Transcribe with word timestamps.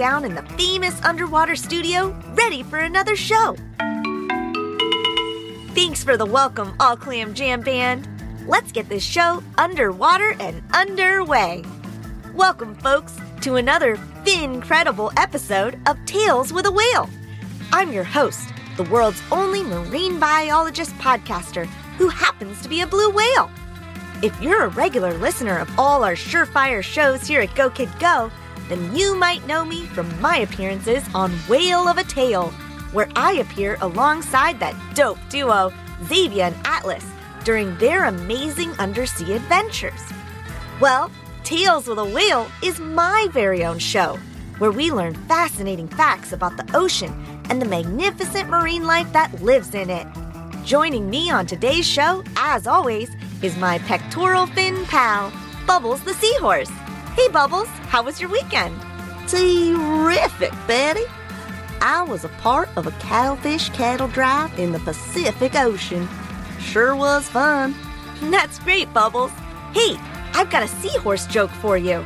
Down 0.00 0.24
in 0.24 0.34
the 0.34 0.42
famous 0.56 0.98
underwater 1.04 1.54
studio, 1.54 2.18
ready 2.32 2.62
for 2.62 2.78
another 2.78 3.14
show. 3.14 3.54
Thanks 5.74 6.02
for 6.02 6.16
the 6.16 6.24
welcome, 6.24 6.74
All 6.80 6.96
Clam 6.96 7.34
Jam 7.34 7.60
Band. 7.60 8.08
Let's 8.46 8.72
get 8.72 8.88
this 8.88 9.04
show 9.04 9.42
underwater 9.58 10.34
and 10.40 10.62
underway. 10.72 11.64
Welcome, 12.32 12.76
folks, 12.76 13.14
to 13.42 13.56
another 13.56 13.98
incredible 14.24 15.12
episode 15.18 15.78
of 15.86 16.02
Tales 16.06 16.50
with 16.50 16.64
a 16.64 16.72
Whale. 16.72 17.10
I'm 17.70 17.92
your 17.92 18.04
host, 18.04 18.48
the 18.78 18.84
world's 18.84 19.20
only 19.30 19.62
marine 19.62 20.18
biologist 20.18 20.92
podcaster 20.92 21.66
who 21.98 22.08
happens 22.08 22.62
to 22.62 22.70
be 22.70 22.80
a 22.80 22.86
blue 22.86 23.10
whale. 23.10 23.50
If 24.22 24.40
you're 24.40 24.64
a 24.64 24.68
regular 24.68 25.12
listener 25.18 25.58
of 25.58 25.70
all 25.78 26.04
our 26.04 26.14
surefire 26.14 26.82
shows 26.82 27.26
here 27.26 27.42
at 27.42 27.54
Go 27.54 27.68
Kid 27.68 27.90
Go, 27.98 28.30
then 28.70 28.94
you 28.94 29.16
might 29.16 29.46
know 29.46 29.64
me 29.64 29.86
from 29.86 30.08
my 30.20 30.38
appearances 30.38 31.04
on 31.14 31.32
Whale 31.48 31.88
of 31.88 31.98
a 31.98 32.04
Tale, 32.04 32.50
where 32.92 33.08
I 33.16 33.34
appear 33.34 33.76
alongside 33.80 34.60
that 34.60 34.76
dope 34.94 35.18
duo, 35.28 35.72
Xavier 36.04 36.44
and 36.44 36.56
Atlas, 36.64 37.04
during 37.44 37.76
their 37.78 38.04
amazing 38.04 38.70
undersea 38.78 39.32
adventures. 39.34 40.00
Well, 40.80 41.10
Tales 41.42 41.88
with 41.88 41.98
a 41.98 42.04
Whale 42.04 42.46
is 42.62 42.78
my 42.78 43.28
very 43.32 43.64
own 43.64 43.80
show, 43.80 44.18
where 44.58 44.70
we 44.70 44.92
learn 44.92 45.14
fascinating 45.26 45.88
facts 45.88 46.32
about 46.32 46.56
the 46.56 46.76
ocean 46.76 47.12
and 47.48 47.60
the 47.60 47.66
magnificent 47.66 48.48
marine 48.48 48.84
life 48.84 49.12
that 49.12 49.42
lives 49.42 49.74
in 49.74 49.90
it. 49.90 50.06
Joining 50.64 51.10
me 51.10 51.30
on 51.30 51.46
today's 51.46 51.86
show, 51.86 52.22
as 52.36 52.68
always, 52.68 53.10
is 53.42 53.56
my 53.56 53.78
pectoral 53.80 54.46
fin 54.46 54.84
pal, 54.86 55.32
Bubbles 55.66 56.02
the 56.04 56.14
Seahorse. 56.14 56.70
Hey, 57.16 57.28
Bubbles, 57.28 57.68
how 57.88 58.04
was 58.04 58.20
your 58.20 58.30
weekend? 58.30 58.80
Terrific, 59.26 60.52
Betty. 60.66 61.04
I 61.80 62.02
was 62.02 62.24
a 62.24 62.28
part 62.28 62.68
of 62.76 62.86
a 62.86 62.92
catfish 62.92 63.68
cattle 63.70 64.08
drive 64.08 64.56
in 64.58 64.70
the 64.72 64.78
Pacific 64.78 65.54
Ocean. 65.56 66.08
Sure 66.60 66.94
was 66.94 67.28
fun. 67.28 67.74
That's 68.30 68.58
great, 68.60 68.92
Bubbles. 68.94 69.32
Hey, 69.72 69.96
I've 70.34 70.50
got 70.50 70.62
a 70.62 70.68
seahorse 70.68 71.26
joke 71.26 71.50
for 71.50 71.76
you. 71.76 72.00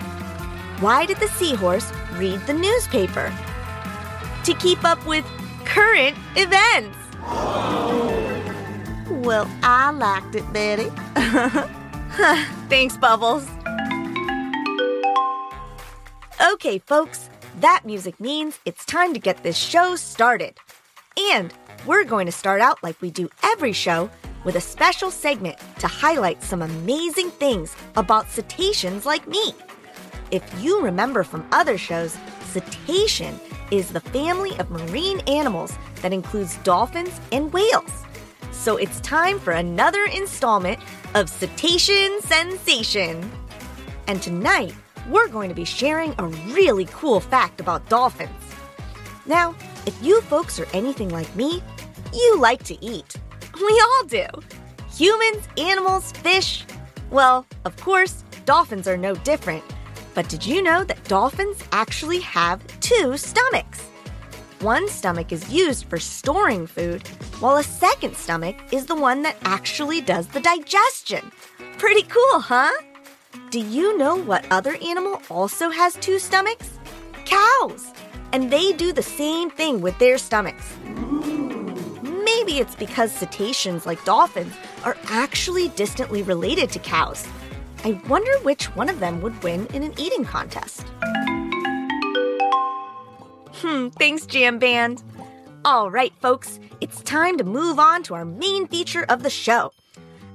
Why 0.81 1.07
did 1.07 1.19
the 1.19 1.29
seahorse 1.29 1.93
read 2.13 2.41
the 2.47 2.55
newspaper? 2.55 3.33
To 4.45 4.55
keep 4.55 4.85
up 4.85 5.05
with 5.07 5.25
current 5.65 6.17
events. 6.35 6.97
Well, 9.11 9.51
I 9.63 9.91
liked 9.91 10.35
it, 10.35 10.51
Betty. 10.53 10.91
Thanks, 12.69 12.97
Bubbles. 12.97 13.47
Okay, 16.41 16.79
folks, 16.81 17.31
that 17.61 17.83
music 17.85 18.19
means 18.19 18.59
it's 18.65 18.85
time 18.85 19.15
to 19.15 19.21
get 19.21 19.45
this 19.45 19.57
show 19.57 19.95
started. 19.95 20.59
And 21.17 21.55
we're 21.87 22.03
going 22.03 22.27
to 22.27 22.33
start 22.33 22.61
out 22.61 22.83
like 22.83 23.01
we 23.01 23.13
do 23.13 23.31
every 23.45 23.73
show 23.73 24.11
with 24.43 24.57
a 24.57 24.61
special 24.61 25.13
segment 25.13 25.57
to 25.79 25.87
highlight 25.87 26.43
some 26.43 26.61
amazing 26.61 27.31
things 27.31 27.77
about 27.95 28.29
cetaceans 28.31 29.07
like 29.07 29.29
me. 29.29 29.55
If 30.33 30.43
you 30.61 30.81
remember 30.81 31.23
from 31.23 31.47
other 31.53 31.79
shows, 31.79 32.19
cetacean 32.47 33.39
is 33.71 33.91
the 33.91 34.01
family 34.01 34.59
of 34.59 34.71
marine 34.71 35.21
animals 35.29 35.73
that 36.03 36.13
includes 36.13 36.57
dolphins 36.59 37.21
and 37.31 37.53
whales. 37.53 37.93
So 38.51 38.77
it's 38.77 39.01
time 39.01 39.39
for 39.39 39.53
another 39.53 40.05
installment 40.13 40.81
of 41.15 41.29
Cetacean 41.29 42.21
Sensation. 42.23 43.31
And 44.09 44.21
tonight, 44.21 44.75
we're 45.09 45.29
going 45.29 45.49
to 45.49 45.55
be 45.55 45.65
sharing 45.65 46.15
a 46.19 46.27
really 46.55 46.87
cool 46.87 47.21
fact 47.21 47.61
about 47.61 47.89
dolphins. 47.89 48.31
Now, 49.27 49.55
if 49.87 49.97
you 50.03 50.21
folks 50.23 50.59
are 50.59 50.69
anything 50.73 51.09
like 51.11 51.35
me, 51.37 51.63
you 52.13 52.39
like 52.39 52.63
to 52.65 52.85
eat. 52.85 53.17
We 53.55 53.83
all 53.85 54.07
do. 54.09 54.27
Humans, 54.97 55.49
animals, 55.59 56.11
fish. 56.11 56.65
Well, 57.11 57.47
of 57.65 57.77
course, 57.77 58.25
dolphins 58.47 58.89
are 58.89 58.97
no 58.97 59.15
different. 59.15 59.63
But 60.15 60.29
did 60.29 60.45
you 60.45 60.61
know 60.61 60.83
that 60.85 61.05
dolphins 61.05 61.63
actually 61.71 62.21
have 62.21 62.61
two 62.81 63.17
stomachs? 63.17 63.81
One 64.61 64.89
stomach 64.89 65.31
is 65.31 65.53
used 65.53 65.87
for 65.87 65.99
storing 65.99 66.67
food, 66.67 67.07
while 67.39 67.57
a 67.57 67.63
second 67.63 68.17
stomach 68.17 68.57
is 68.73 68.87
the 68.87 68.95
one 68.95 69.23
that 69.23 69.37
actually 69.43 70.01
does 70.01 70.27
the 70.29 70.41
digestion. 70.41 71.31
Pretty 71.79 72.03
cool, 72.03 72.41
huh? 72.41 72.73
Do 73.55 73.61
you 73.61 73.97
know 73.97 74.17
what 74.17 74.45
other 74.51 74.77
animal 74.83 75.23
also 75.31 75.71
has 75.71 75.95
two 75.95 76.19
stomachs? 76.19 76.77
Cows. 77.25 77.93
And 78.33 78.51
they 78.51 78.73
do 78.73 78.93
the 78.93 79.01
same 79.01 79.49
thing 79.49 79.81
with 79.81 79.97
their 80.01 80.19
stomachs. 80.19 80.75
Maybe 82.03 82.59
it's 82.59 82.75
because 82.75 83.13
cetaceans 83.13 83.87
like 83.87 84.05
dolphins 84.05 84.53
are 84.83 84.97
actually 85.05 85.69
distantly 85.69 86.25
related 86.25 86.71
to 86.71 86.81
cows. 86.81 87.29
I 87.85 87.93
wonder 88.09 88.33
which 88.43 88.75
one 88.75 88.89
of 88.89 88.99
them 88.99 89.23
would 89.23 89.41
win 89.45 89.67
in 89.67 89.85
an 89.85 89.95
eating 90.01 90.25
contest. 90.25 90.85
Hmm, 93.63 93.91
thanks, 93.91 94.27
Jam 94.27 94.59
Band. 94.59 95.05
All 95.65 95.93
right, 95.93 96.13
folks, 96.21 96.59
it's 96.81 97.01
time 97.03 97.39
to 97.39 97.45
move 97.45 97.79
on 97.79 98.03
to 98.03 98.15
our 98.15 98.25
main 98.25 98.67
feature 98.67 99.07
of 99.09 99.23
the 99.23 99.31
show. 99.31 99.71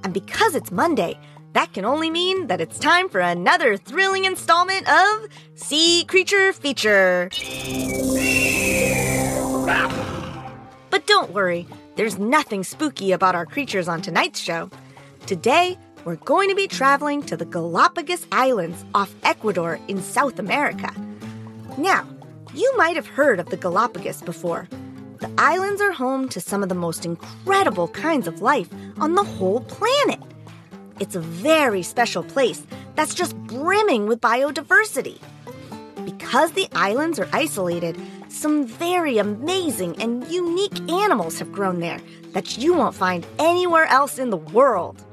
And 0.06 0.14
because 0.14 0.56
it's 0.56 0.72
Monday, 0.72 1.20
that 1.54 1.74
can 1.74 1.86
only 1.86 2.10
mean 2.10 2.48
that 2.48 2.62
it's 2.62 2.78
time 2.78 3.10
for 3.10 3.20
another 3.20 3.76
thrilling 3.78 4.26
installment 4.26 4.88
of 4.90 5.28
Sea 5.56 6.06
Creature 6.06 6.54
Feature. 6.54 7.30
But 10.90 11.08
don't 11.08 11.32
worry, 11.32 11.68
there's 11.96 12.20
nothing 12.20 12.64
spooky 12.64 13.12
about 13.12 13.36
our 13.36 13.46
creatures 13.46 13.88
on 13.88 14.02
tonight's 14.02 14.40
show. 14.40 14.70
Today, 15.26 15.78
we're 16.06 16.16
going 16.16 16.50
to 16.50 16.56
be 16.56 16.68
traveling 16.68 17.22
to 17.24 17.36
the 17.36 17.46
Galapagos 17.46 18.26
Islands 18.32 18.86
off 18.94 19.14
Ecuador 19.24 19.80
in 19.88 20.02
South 20.02 20.40
America. 20.40 20.94
Now, 21.78 22.08
you 22.54 22.72
might 22.78 22.96
have 22.96 23.08
heard 23.08 23.40
of 23.40 23.48
the 23.50 23.58
Galapagos 23.58 24.22
before. 24.22 24.68
The 25.20 25.32
islands 25.38 25.82
are 25.82 25.92
home 25.92 26.30
to 26.30 26.40
some 26.40 26.64
of 26.64 26.70
the 26.70 26.76
most 26.76 27.06
incredible 27.06 27.90
kinds 27.90 28.28
of 28.28 28.42
life 28.42 28.70
on 29.00 29.16
the 29.16 29.24
whole 29.24 29.62
planet. 29.62 30.20
It's 31.00 31.16
a 31.16 31.22
very 31.22 31.82
special 31.82 32.24
place 32.24 32.62
that's 32.96 33.14
just 33.14 33.38
brimming 33.38 34.08
with 34.08 34.20
biodiversity. 34.20 35.20
Because 36.04 36.52
the 36.52 36.68
islands 36.74 37.20
are 37.20 37.30
isolated, 37.32 37.98
some 38.28 38.66
very 38.66 39.18
amazing 39.18 40.02
and 40.02 40.30
unique 40.30 40.80
animals 40.90 41.40
have 41.40 41.52
grown 41.52 41.80
there 41.80 42.00
that 42.34 42.58
you 42.58 42.74
won't 42.74 42.96
find 42.96 43.26
anywhere 43.38 43.86
else 43.86 44.20
in 44.20 44.30
the 44.30 44.38
world. 44.38 45.04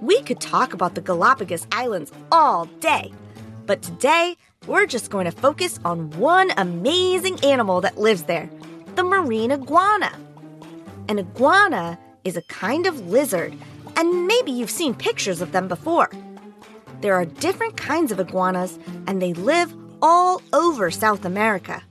We 0.00 0.20
could 0.22 0.40
talk 0.40 0.74
about 0.74 0.94
the 0.94 1.00
Galapagos 1.00 1.66
Islands 1.70 2.12
all 2.32 2.66
day, 2.80 3.12
but 3.66 3.82
today 3.82 4.36
we're 4.66 4.86
just 4.86 5.10
going 5.10 5.26
to 5.26 5.30
focus 5.30 5.78
on 5.84 6.10
one 6.12 6.50
amazing 6.56 7.42
animal 7.44 7.80
that 7.82 7.98
lives 7.98 8.24
there 8.24 8.50
the 8.96 9.04
marine 9.04 9.50
iguana. 9.52 10.12
An 11.08 11.18
iguana 11.18 11.98
is 12.24 12.36
a 12.36 12.42
kind 12.42 12.86
of 12.86 13.08
lizard, 13.08 13.54
and 13.96 14.26
maybe 14.26 14.50
you've 14.50 14.70
seen 14.70 14.94
pictures 14.94 15.40
of 15.40 15.52
them 15.52 15.68
before. 15.68 16.10
There 17.00 17.14
are 17.14 17.24
different 17.24 17.76
kinds 17.76 18.12
of 18.12 18.20
iguanas, 18.20 18.78
and 19.06 19.20
they 19.20 19.32
live 19.32 19.74
all 20.00 20.42
over 20.52 20.90
South 20.90 21.24
America. 21.24 21.82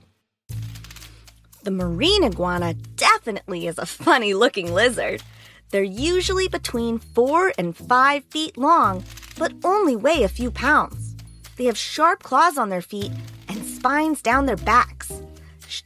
The 1.62 1.70
marine 1.70 2.24
iguana 2.24 2.74
definitely 2.96 3.66
is 3.66 3.78
a 3.78 3.86
funny 3.86 4.34
looking 4.34 4.72
lizard. 4.72 5.22
They're 5.70 5.82
usually 5.82 6.46
between 6.48 6.98
four 6.98 7.52
and 7.56 7.76
five 7.76 8.24
feet 8.24 8.58
long, 8.58 9.02
but 9.38 9.52
only 9.64 9.96
weigh 9.96 10.22
a 10.22 10.28
few 10.28 10.50
pounds. 10.50 11.16
They 11.56 11.64
have 11.64 11.78
sharp 11.78 12.22
claws 12.22 12.58
on 12.58 12.68
their 12.68 12.82
feet 12.82 13.12
and 13.48 13.64
spines 13.64 14.20
down 14.20 14.46
their 14.46 14.56
backs. 14.56 15.12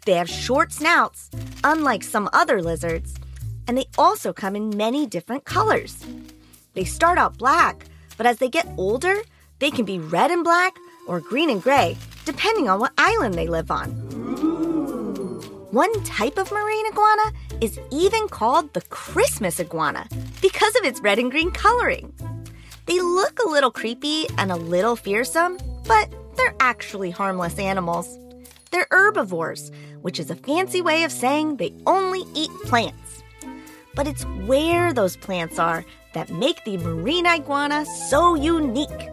They 0.04 0.14
have 0.14 0.28
short 0.28 0.72
snouts, 0.72 1.30
unlike 1.64 2.02
some 2.02 2.28
other 2.32 2.60
lizards, 2.60 3.14
and 3.68 3.76
they 3.76 3.86
also 3.98 4.32
come 4.32 4.56
in 4.56 4.76
many 4.76 5.06
different 5.06 5.44
colors. 5.44 6.04
They 6.74 6.84
start 6.84 7.18
out 7.18 7.38
black, 7.38 7.84
but 8.16 8.26
as 8.26 8.38
they 8.38 8.48
get 8.48 8.66
older, 8.78 9.16
they 9.58 9.70
can 9.70 9.84
be 9.84 9.98
red 9.98 10.30
and 10.30 10.42
black 10.42 10.74
or 11.06 11.20
green 11.20 11.50
and 11.50 11.62
gray, 11.62 11.96
depending 12.24 12.68
on 12.68 12.80
what 12.80 12.92
island 12.98 13.34
they 13.34 13.46
live 13.46 13.70
on. 13.70 13.90
One 15.70 15.92
type 16.04 16.38
of 16.38 16.50
marine 16.50 16.86
iguana 16.86 17.32
is 17.60 17.78
even 17.90 18.26
called 18.28 18.72
the 18.72 18.80
Christmas 18.80 19.60
iguana 19.60 20.08
because 20.40 20.74
of 20.76 20.84
its 20.84 21.00
red 21.00 21.18
and 21.18 21.30
green 21.30 21.50
coloring. 21.50 22.12
They 22.86 23.00
look 23.00 23.38
a 23.38 23.50
little 23.50 23.70
creepy 23.70 24.26
and 24.38 24.50
a 24.50 24.56
little 24.56 24.96
fearsome, 24.96 25.58
but 25.86 26.10
they're 26.36 26.54
actually 26.58 27.10
harmless 27.10 27.58
animals. 27.58 28.18
They're 28.70 28.86
herbivores, 28.90 29.70
which 30.00 30.18
is 30.18 30.30
a 30.30 30.36
fancy 30.36 30.80
way 30.80 31.04
of 31.04 31.12
saying 31.12 31.56
they 31.56 31.74
only 31.86 32.22
eat 32.34 32.50
plants. 32.64 33.07
But 33.98 34.06
it's 34.06 34.22
where 34.46 34.92
those 34.92 35.16
plants 35.16 35.58
are 35.58 35.84
that 36.12 36.30
make 36.30 36.62
the 36.62 36.76
marine 36.76 37.26
iguana 37.26 37.84
so 37.84 38.36
unique. 38.36 39.08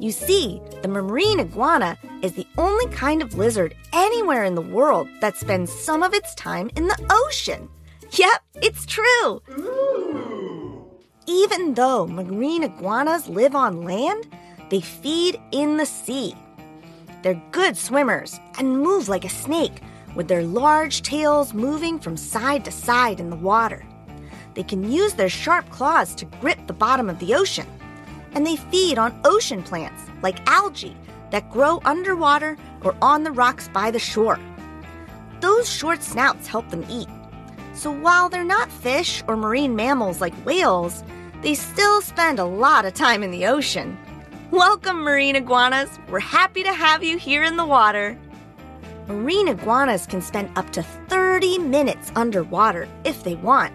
You 0.00 0.12
see, 0.12 0.62
the 0.80 0.88
marine 0.88 1.40
iguana 1.40 1.98
is 2.22 2.32
the 2.32 2.46
only 2.56 2.90
kind 2.90 3.20
of 3.20 3.34
lizard 3.34 3.74
anywhere 3.92 4.44
in 4.44 4.54
the 4.54 4.62
world 4.62 5.08
that 5.20 5.36
spends 5.36 5.70
some 5.70 6.02
of 6.02 6.14
its 6.14 6.34
time 6.36 6.70
in 6.74 6.88
the 6.88 7.06
ocean. 7.26 7.68
Yep, 8.12 8.42
it's 8.62 8.86
true. 8.86 9.42
Ooh. 9.58 10.88
Even 11.26 11.74
though 11.74 12.06
marine 12.06 12.62
iguanas 12.62 13.28
live 13.28 13.54
on 13.54 13.82
land, 13.82 14.26
they 14.70 14.80
feed 14.80 15.38
in 15.52 15.76
the 15.76 15.84
sea. 15.84 16.34
They're 17.22 17.42
good 17.50 17.76
swimmers 17.76 18.40
and 18.56 18.80
move 18.80 19.08
like 19.08 19.24
a 19.26 19.28
snake, 19.28 19.82
with 20.14 20.28
their 20.28 20.44
large 20.44 21.02
tails 21.02 21.52
moving 21.52 21.98
from 21.98 22.16
side 22.16 22.64
to 22.64 22.70
side 22.70 23.20
in 23.20 23.28
the 23.30 23.36
water. 23.36 23.84
They 24.54 24.62
can 24.62 24.90
use 24.90 25.14
their 25.14 25.28
sharp 25.28 25.68
claws 25.70 26.14
to 26.16 26.24
grip 26.24 26.58
the 26.66 26.72
bottom 26.72 27.10
of 27.10 27.18
the 27.18 27.34
ocean 27.34 27.66
and 28.34 28.46
they 28.46 28.56
feed 28.56 28.98
on 28.98 29.18
ocean 29.24 29.62
plants 29.62 30.02
like 30.22 30.48
algae 30.48 30.96
that 31.30 31.50
grow 31.50 31.80
underwater 31.84 32.56
or 32.82 32.94
on 33.00 33.24
the 33.24 33.32
rocks 33.32 33.68
by 33.68 33.90
the 33.90 33.98
shore. 33.98 34.38
Those 35.40 35.68
short 35.68 36.02
snouts 36.02 36.46
help 36.46 36.68
them 36.70 36.84
eat. 36.88 37.08
So 37.74 37.90
while 37.90 38.28
they're 38.28 38.44
not 38.44 38.70
fish 38.70 39.22
or 39.26 39.36
marine 39.36 39.74
mammals 39.74 40.20
like 40.20 40.34
whales, 40.44 41.02
they 41.42 41.54
still 41.54 42.00
spend 42.00 42.38
a 42.38 42.44
lot 42.44 42.84
of 42.84 42.94
time 42.94 43.22
in 43.22 43.30
the 43.30 43.46
ocean. 43.46 43.98
Welcome, 44.50 45.00
marine 45.00 45.36
iguanas. 45.36 45.98
We're 46.08 46.20
happy 46.20 46.62
to 46.62 46.72
have 46.72 47.02
you 47.02 47.18
here 47.18 47.42
in 47.42 47.56
the 47.56 47.66
water. 47.66 48.16
Marine 49.08 49.48
iguanas 49.48 50.06
can 50.06 50.22
spend 50.22 50.56
up 50.56 50.70
to 50.70 50.82
30 50.82 51.58
minutes 51.58 52.12
underwater 52.14 52.88
if 53.04 53.24
they 53.24 53.34
want, 53.34 53.72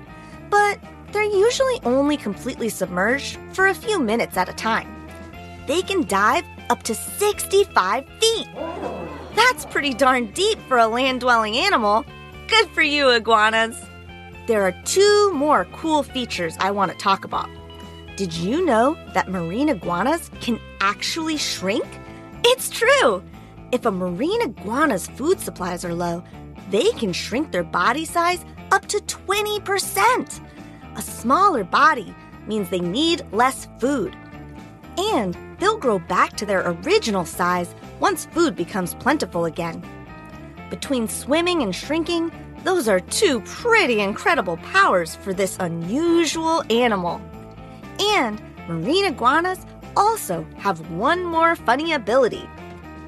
but 0.49 0.79
they're 1.11 1.23
usually 1.23 1.79
only 1.83 2.17
completely 2.17 2.69
submerged 2.69 3.37
for 3.53 3.67
a 3.67 3.73
few 3.73 3.99
minutes 3.99 4.37
at 4.37 4.49
a 4.49 4.53
time. 4.53 4.87
They 5.67 5.81
can 5.81 6.03
dive 6.07 6.45
up 6.69 6.83
to 6.83 6.95
65 6.95 8.05
feet. 8.19 8.47
That's 9.35 9.65
pretty 9.65 9.93
darn 9.93 10.31
deep 10.31 10.59
for 10.67 10.77
a 10.77 10.87
land 10.87 11.21
dwelling 11.21 11.57
animal. 11.57 12.05
Good 12.47 12.69
for 12.69 12.81
you, 12.81 13.09
iguanas. 13.09 13.79
There 14.47 14.63
are 14.63 14.73
two 14.83 15.31
more 15.33 15.65
cool 15.73 16.03
features 16.03 16.57
I 16.59 16.71
want 16.71 16.91
to 16.91 16.97
talk 16.97 17.23
about. 17.23 17.49
Did 18.17 18.33
you 18.33 18.65
know 18.65 18.97
that 19.13 19.29
marine 19.29 19.69
iguanas 19.69 20.29
can 20.41 20.59
actually 20.81 21.37
shrink? 21.37 21.85
It's 22.43 22.69
true! 22.69 23.23
If 23.71 23.85
a 23.85 23.91
marine 23.91 24.41
iguana's 24.41 25.07
food 25.07 25.39
supplies 25.39 25.85
are 25.85 25.93
low, 25.93 26.23
they 26.71 26.91
can 26.93 27.13
shrink 27.13 27.51
their 27.51 27.63
body 27.63 28.05
size 28.05 28.43
up 28.71 28.85
to 28.87 28.97
20%. 28.97 30.41
A 30.95 31.01
smaller 31.01 31.63
body 31.63 32.13
means 32.47 32.69
they 32.69 32.79
need 32.79 33.25
less 33.31 33.67
food. 33.79 34.15
And 34.97 35.37
they'll 35.59 35.77
grow 35.77 35.99
back 35.99 36.35
to 36.37 36.45
their 36.45 36.69
original 36.69 37.25
size 37.25 37.73
once 37.99 38.25
food 38.25 38.55
becomes 38.55 38.95
plentiful 38.95 39.45
again. 39.45 39.83
Between 40.69 41.07
swimming 41.07 41.61
and 41.61 41.75
shrinking, 41.75 42.31
those 42.63 42.87
are 42.87 42.99
two 42.99 43.41
pretty 43.41 44.01
incredible 44.01 44.57
powers 44.57 45.15
for 45.15 45.33
this 45.33 45.57
unusual 45.59 46.63
animal. 46.71 47.21
And 47.99 48.41
marine 48.67 49.05
iguanas 49.05 49.65
also 49.95 50.45
have 50.57 50.91
one 50.91 51.23
more 51.23 51.55
funny 51.55 51.93
ability, 51.93 52.47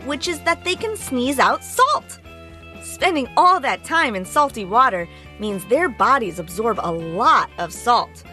which 0.06 0.28
is 0.28 0.42
that 0.42 0.64
they 0.64 0.76
can 0.76 0.96
sneeze 0.96 1.40
out 1.40 1.64
salt. 1.64 2.20
Spending 2.82 3.28
all 3.38 3.60
that 3.60 3.84
time 3.84 4.16
in 4.16 4.26
salty 4.26 4.66
water 4.66 5.08
means 5.42 5.66
their 5.66 5.90
bodies 5.90 6.40
absorb 6.40 6.80
a 6.82 6.92
lot 6.92 7.50
of 7.58 7.74
salt. 7.74 8.24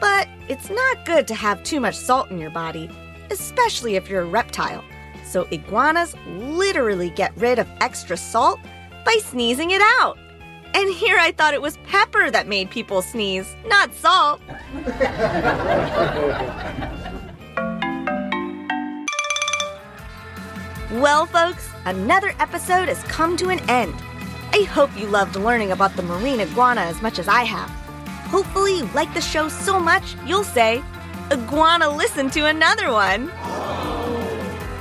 But 0.00 0.28
it's 0.48 0.70
not 0.70 1.04
good 1.04 1.28
to 1.28 1.34
have 1.34 1.62
too 1.62 1.78
much 1.78 1.94
salt 1.94 2.30
in 2.30 2.40
your 2.40 2.50
body, 2.50 2.90
especially 3.30 3.94
if 3.94 4.08
you're 4.08 4.22
a 4.22 4.26
reptile. 4.26 4.82
So 5.24 5.46
iguanas 5.50 6.16
literally 6.26 7.10
get 7.10 7.36
rid 7.36 7.58
of 7.58 7.68
extra 7.80 8.16
salt 8.16 8.58
by 9.04 9.18
sneezing 9.22 9.70
it 9.70 9.82
out. 10.00 10.18
And 10.74 10.92
here 10.92 11.18
I 11.18 11.32
thought 11.32 11.54
it 11.54 11.62
was 11.62 11.78
pepper 11.86 12.30
that 12.30 12.48
made 12.48 12.70
people 12.70 13.02
sneeze, 13.02 13.54
not 13.66 13.94
salt. 13.94 14.40
well, 21.00 21.26
folks, 21.26 21.68
another 21.86 22.34
episode 22.40 22.88
has 22.88 23.02
come 23.04 23.36
to 23.38 23.48
an 23.48 23.60
end. 23.70 23.94
I 24.52 24.62
hope 24.62 24.90
you 24.96 25.06
loved 25.06 25.36
learning 25.36 25.72
about 25.72 25.96
the 25.96 26.02
marine 26.02 26.40
iguana 26.40 26.82
as 26.82 27.02
much 27.02 27.18
as 27.18 27.28
I 27.28 27.42
have. 27.44 27.68
Hopefully, 28.30 28.78
you 28.78 28.86
like 28.94 29.12
the 29.14 29.20
show 29.20 29.48
so 29.48 29.78
much, 29.78 30.16
you'll 30.26 30.44
say, 30.44 30.82
Iguana, 31.32 31.88
listen 31.90 32.30
to 32.30 32.46
another 32.46 32.92
one. 32.92 33.30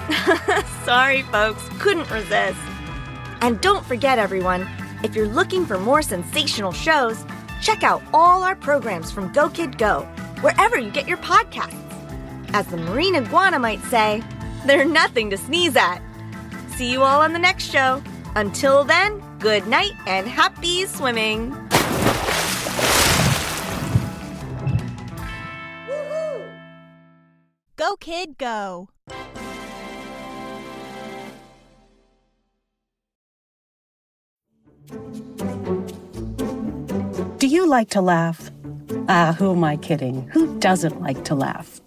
Sorry, 0.86 1.24
folks, 1.24 1.68
couldn't 1.80 2.10
resist. 2.12 2.60
And 3.42 3.60
don't 3.62 3.86
forget, 3.86 4.20
everyone, 4.20 4.68
if 5.04 5.16
you're 5.16 5.28
looking 5.28 5.66
for 5.66 5.78
more 5.78 6.02
sensational 6.02 6.72
shows, 6.72 7.26
check 7.62 7.84
out 7.84 8.02
all 8.14 8.44
our 8.44 8.56
programs 8.56 9.12
from 9.12 9.32
Go 9.34 9.50
Kid 9.50 9.78
Go, 9.78 10.02
wherever 10.42 10.78
you 10.78 10.92
get 10.92 11.08
your 11.08 11.18
podcasts. 11.18 11.82
As 12.54 12.68
the 12.68 12.78
marine 12.78 13.16
iguana 13.16 13.60
might 13.60 13.82
say, 13.84 14.24
they're 14.66 14.86
nothing 14.86 15.30
to 15.32 15.38
sneeze 15.38 15.76
at. 15.76 16.00
See 16.76 16.92
you 16.92 17.04
all 17.04 17.22
on 17.22 17.34
the 17.34 17.40
next 17.40 17.72
show. 17.72 18.02
Until 18.36 18.84
then, 18.84 19.22
good 19.46 19.68
night 19.68 19.92
and 20.08 20.28
happy 20.28 20.88
swimming. 20.88 21.52
Go, 27.76 27.96
kid, 28.00 28.40
go. 28.40 28.90
Do 37.38 37.46
you 37.46 37.68
like 37.68 37.92
to 37.92 38.02
laugh? 38.02 38.50
Ah, 39.08 39.36
who 39.38 39.52
am 39.52 39.64
I 39.64 39.78
kidding? 39.78 40.28
Who 40.30 40.58
doesn't 40.58 41.02
like 41.02 41.24
to 41.26 41.36
laugh? 41.36 41.80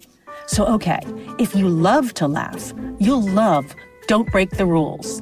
So, 0.47 0.65
okay, 0.67 1.01
if 1.39 1.53
you 1.53 1.67
love 1.67 2.13
to 2.13 2.27
laugh, 2.29 2.71
you'll 2.99 3.27
love 3.27 3.75
Don't 4.07 4.31
Break 4.31 4.51
the 4.51 4.65
Rules. 4.65 5.21